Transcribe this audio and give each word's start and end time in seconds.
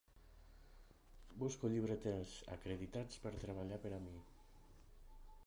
Busco 1.43 1.69
llibreters 1.73 2.33
acreditats 2.57 3.23
per 3.27 3.35
treballar 3.45 3.81
per 3.87 3.95
a 4.01 4.03
mi. 4.09 4.17